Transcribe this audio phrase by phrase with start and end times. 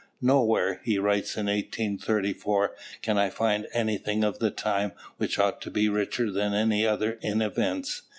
[0.19, 5.69] "Nowhere," he writes in 1834, "can I find anything of the time which ought to
[5.69, 8.01] be richer than any other in events.